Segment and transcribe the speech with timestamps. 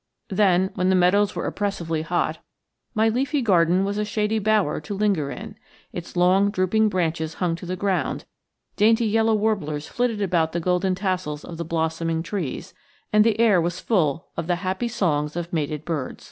[0.29, 2.39] Then, when the meadows were oppressively hot,
[2.95, 5.55] my leafy garden was a shady bower to linger in.
[5.93, 8.25] Its long drooping branches hung to the ground,
[8.75, 12.73] dainty yellow warblers flitted about the golden tassels of the blossoming trees,
[13.13, 16.19] and the air was full of the happy songs of mated birds.